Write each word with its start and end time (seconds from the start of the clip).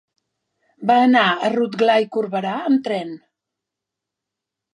Va 0.91 0.95
anar 1.09 1.25
a 1.31 1.51
Rotglà 1.55 1.99
i 2.07 2.07
Corberà 2.17 2.55
amb 2.71 2.83
tren. 2.89 3.13